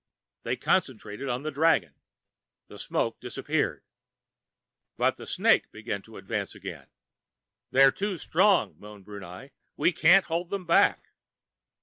[0.41, 1.93] They concentrated on the dragon.
[2.69, 3.83] The smoke disappeared.
[4.97, 6.87] But the snake began to advance again.
[7.69, 9.49] "They're too strong!" moaned Brunei.
[9.77, 11.11] "We can't hold them back."